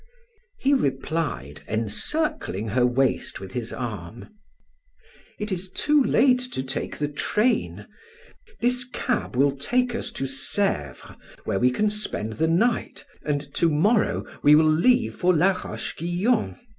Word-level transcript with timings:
He 0.57 0.73
replied, 0.73 1.61
encircling 1.67 2.69
her 2.69 2.87
waist 2.87 3.39
with 3.39 3.51
his 3.51 3.71
arm: 3.71 4.29
"It 5.39 5.51
is 5.51 5.69
too 5.69 6.03
late 6.03 6.39
to 6.53 6.63
take 6.63 6.97
the 6.97 7.07
train; 7.07 7.85
this 8.61 8.83
cab 8.83 9.35
will 9.35 9.51
take 9.55 9.93
us 9.93 10.09
to 10.13 10.25
Sevres 10.25 11.15
where 11.43 11.59
we 11.59 11.69
can 11.69 11.91
spend 11.91 12.33
the 12.33 12.47
night, 12.47 13.05
and 13.23 13.53
to 13.53 13.69
morrow 13.69 14.25
we 14.41 14.55
will 14.55 14.65
leave 14.65 15.13
for 15.17 15.35
La 15.35 15.51
Roche 15.51 15.95
Guyon. 15.95 16.55